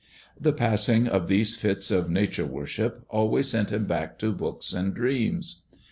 The 0.39 0.51
passing 0.51 1.05
of 1.07 1.27
these 1.27 1.55
fits 1.55 1.91
of 1.91 2.09
Nature 2.09 2.47
worship 2.47 3.05
always 3.07 3.49
sent 3.49 3.71
him 3.71 3.85
back 3.85 4.17
to 4.17 4.31
books 4.33 4.73
and 4.73 4.95
dreams. 4.95 5.65